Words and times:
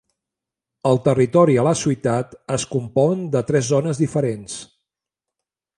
El 0.91 0.99
territori 1.07 1.57
a 1.63 1.65
la 1.67 1.73
ciutat 1.81 2.33
es 2.59 2.65
compon 2.73 3.23
de 3.37 3.47
tres 3.53 3.73
zones 3.75 4.05
diferents. 4.05 4.57